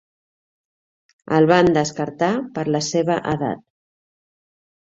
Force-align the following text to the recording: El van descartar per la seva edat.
El 1.39 1.47
van 1.51 1.69
descartar 1.77 2.31
per 2.57 2.65
la 2.77 2.83
seva 2.89 3.19
edat. 3.37 3.63